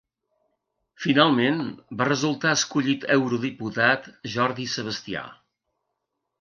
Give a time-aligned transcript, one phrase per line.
[1.03, 1.61] Finalment
[1.99, 5.27] va resultar escollit eurodiputat Jordi Sebastià.